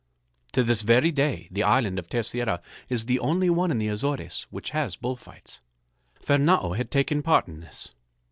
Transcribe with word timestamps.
To 0.53 0.63
this 0.63 0.81
very 0.81 1.11
day 1.11 1.47
the 1.51 1.61
island 1.61 1.99
of 1.99 2.07
Terceira 2.09 2.59
is 2.89 3.05
the 3.05 3.19
only 3.19 3.51
one 3.51 3.69
in 3.69 3.77
the 3.77 3.87
Azores 3.89 4.47
which 4.49 4.71
has 4.71 4.95
bull 4.95 5.15
fights. 5.15 5.61
Fernâo 6.19 6.75
had 6.75 6.89
taken 6.89 7.21
part 7.21 7.47
in 7.47 7.59
this. 7.59 7.93